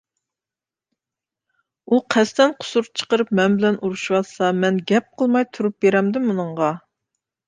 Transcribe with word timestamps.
ئۇ 1.91 1.99
قەستەن 2.15 2.55
قۇسۇر 2.63 2.89
چىقىرىپ 3.01 3.29
مەن 3.39 3.57
بىلەن 3.59 3.77
ئۇرۇشىۋاتسا، 3.81 4.49
مەن 4.63 4.79
گەپ 4.93 5.13
قىلماي 5.21 5.45
تۇرۇپ 5.59 5.77
بېرەمدىم 5.87 6.27
ئۇنىڭغا. 6.33 6.71